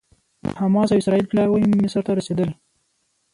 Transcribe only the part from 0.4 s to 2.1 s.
د حماس او اسرائیل پلاوي مصر